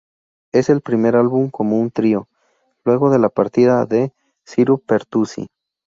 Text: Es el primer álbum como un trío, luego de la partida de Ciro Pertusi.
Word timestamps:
Es 0.51 0.71
el 0.71 0.81
primer 0.81 1.15
álbum 1.15 1.51
como 1.51 1.79
un 1.79 1.91
trío, 1.91 2.27
luego 2.85 3.11
de 3.11 3.19
la 3.19 3.29
partida 3.29 3.85
de 3.85 4.11
Ciro 4.43 4.79
Pertusi. 4.79 5.45